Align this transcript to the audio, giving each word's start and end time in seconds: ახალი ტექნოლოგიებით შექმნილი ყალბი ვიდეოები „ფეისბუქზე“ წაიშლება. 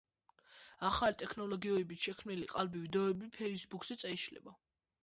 ახალი 0.87 1.19
ტექნოლოგიებით 1.23 2.07
შექმნილი 2.07 2.49
ყალბი 2.55 2.83
ვიდეოები 2.87 3.31
„ფეისბუქზე“ 3.39 4.01
წაიშლება. 4.07 4.61